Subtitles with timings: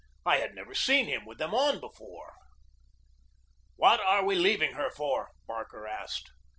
[0.25, 2.33] I had never seen him with them on before.
[3.75, 6.31] "What are we leaving her for?" Barker asked.